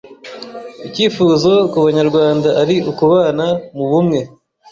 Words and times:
icyifuzo 0.87 1.51
ku 1.71 1.77
banyarwanda 1.85 2.49
ari 2.61 2.75
ukubana 2.91 3.47
mu 3.75 3.85
bumwe, 3.91 4.19